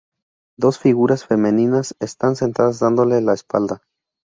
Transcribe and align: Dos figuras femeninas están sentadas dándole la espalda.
Dos 0.57 0.79
figuras 0.79 1.27
femeninas 1.27 1.95
están 1.99 2.35
sentadas 2.35 2.79
dándole 2.79 3.21
la 3.21 3.35
espalda. 3.35 3.83